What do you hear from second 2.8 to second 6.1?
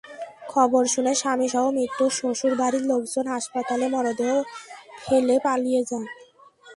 লোকজন হাসপাতালে মরদেহ ফেলে পালিয়ে যান।